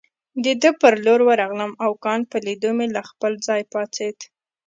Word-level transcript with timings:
د 0.43 0.45
ده 0.61 0.69
پر 0.81 0.93
لور 1.05 1.19
ورغلم 1.29 1.71
او 1.83 1.91
کانت 2.05 2.25
په 2.31 2.37
لیدو 2.45 2.69
مې 2.77 2.87
له 2.95 3.01
خپل 3.09 3.31
ځای 3.47 3.61
پاڅېد. 3.71 4.17